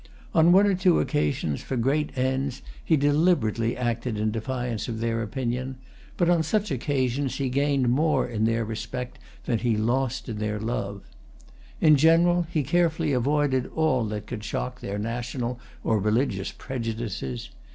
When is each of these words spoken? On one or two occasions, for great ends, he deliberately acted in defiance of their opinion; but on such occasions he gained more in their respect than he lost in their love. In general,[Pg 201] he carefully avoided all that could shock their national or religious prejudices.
On 0.33 0.51
one 0.51 0.65
or 0.65 0.73
two 0.73 0.99
occasions, 0.99 1.61
for 1.61 1.77
great 1.77 2.09
ends, 2.17 2.63
he 2.83 2.97
deliberately 2.97 3.77
acted 3.77 4.17
in 4.17 4.31
defiance 4.31 4.87
of 4.87 4.99
their 4.99 5.21
opinion; 5.21 5.75
but 6.17 6.27
on 6.27 6.41
such 6.41 6.71
occasions 6.71 7.35
he 7.35 7.49
gained 7.49 7.87
more 7.87 8.27
in 8.27 8.45
their 8.45 8.65
respect 8.65 9.19
than 9.45 9.59
he 9.59 9.77
lost 9.77 10.27
in 10.27 10.39
their 10.39 10.59
love. 10.59 11.03
In 11.79 11.97
general,[Pg 11.97 12.45
201] 12.47 12.47
he 12.51 12.63
carefully 12.63 13.13
avoided 13.13 13.67
all 13.75 14.03
that 14.05 14.25
could 14.25 14.43
shock 14.43 14.79
their 14.81 14.97
national 14.97 15.59
or 15.83 15.99
religious 15.99 16.51
prejudices. 16.51 17.51